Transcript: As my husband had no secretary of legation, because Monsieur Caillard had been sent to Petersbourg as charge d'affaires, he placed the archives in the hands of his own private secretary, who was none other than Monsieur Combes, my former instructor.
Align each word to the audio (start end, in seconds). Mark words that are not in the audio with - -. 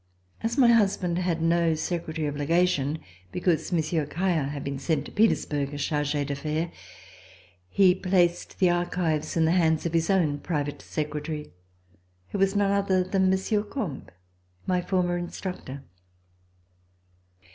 As 0.41 0.57
my 0.57 0.69
husband 0.69 1.19
had 1.19 1.43
no 1.43 1.75
secretary 1.75 2.25
of 2.27 2.35
legation, 2.35 2.97
because 3.31 3.71
Monsieur 3.71 4.07
Caillard 4.07 4.49
had 4.49 4.63
been 4.63 4.79
sent 4.79 5.05
to 5.05 5.11
Petersbourg 5.11 5.71
as 5.75 5.83
charge 5.85 6.13
d'affaires, 6.13 6.71
he 7.69 7.93
placed 7.93 8.57
the 8.57 8.71
archives 8.71 9.37
in 9.37 9.45
the 9.45 9.51
hands 9.51 9.85
of 9.85 9.93
his 9.93 10.09
own 10.09 10.39
private 10.39 10.81
secretary, 10.81 11.51
who 12.29 12.39
was 12.39 12.55
none 12.55 12.71
other 12.71 13.03
than 13.03 13.29
Monsieur 13.29 13.61
Combes, 13.61 14.07
my 14.65 14.81
former 14.81 15.19
instructor. 15.19 15.83